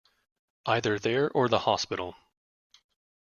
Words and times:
Either 0.65 0.97
there 0.97 1.29
or 1.29 1.47
the 1.47 1.59
hospital. 1.59 2.15